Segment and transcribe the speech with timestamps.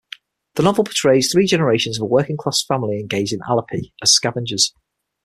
[0.55, 4.73] The novel portrays three generations of a working-class family engaged in Alleppey as scavengers.